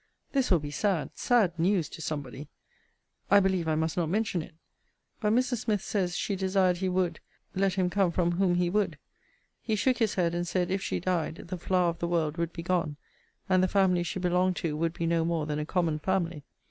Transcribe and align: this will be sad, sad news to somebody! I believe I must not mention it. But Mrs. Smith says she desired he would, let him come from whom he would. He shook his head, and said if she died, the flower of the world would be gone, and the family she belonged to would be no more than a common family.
this 0.31 0.49
will 0.49 0.57
be 0.57 0.71
sad, 0.71 1.11
sad 1.13 1.59
news 1.59 1.87
to 1.87 2.01
somebody! 2.01 2.47
I 3.29 3.39
believe 3.39 3.67
I 3.67 3.75
must 3.75 3.95
not 3.95 4.09
mention 4.09 4.41
it. 4.41 4.55
But 5.19 5.31
Mrs. 5.31 5.57
Smith 5.57 5.83
says 5.83 6.15
she 6.17 6.35
desired 6.35 6.77
he 6.77 6.89
would, 6.89 7.19
let 7.53 7.75
him 7.75 7.87
come 7.91 8.09
from 8.11 8.31
whom 8.31 8.55
he 8.55 8.67
would. 8.67 8.97
He 9.61 9.75
shook 9.75 9.99
his 9.99 10.15
head, 10.15 10.33
and 10.33 10.47
said 10.47 10.71
if 10.71 10.81
she 10.81 10.99
died, 10.99 11.35
the 11.49 11.55
flower 11.59 11.89
of 11.89 11.99
the 11.99 12.07
world 12.07 12.37
would 12.37 12.51
be 12.51 12.63
gone, 12.63 12.97
and 13.47 13.61
the 13.61 13.67
family 13.67 14.01
she 14.01 14.17
belonged 14.17 14.55
to 14.55 14.75
would 14.75 14.93
be 14.93 15.05
no 15.05 15.23
more 15.23 15.45
than 15.45 15.59
a 15.59 15.67
common 15.67 15.99
family. 15.99 16.45